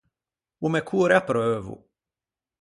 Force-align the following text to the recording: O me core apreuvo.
O 0.65 0.67
me 0.73 0.81
core 0.87 1.13
apreuvo. 1.19 1.75